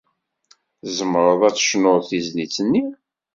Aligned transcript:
Tzemreḍ 0.83 1.41
ad 1.49 1.53
d-tecnuḍ 1.55 1.99
tizlit-nni? 2.09 2.83